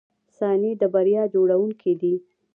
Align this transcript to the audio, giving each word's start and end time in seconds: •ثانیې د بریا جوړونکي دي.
•ثانیې 0.37 0.71
د 0.81 0.83
بریا 0.93 1.23
جوړونکي 1.33 1.93
دي. 2.01 2.15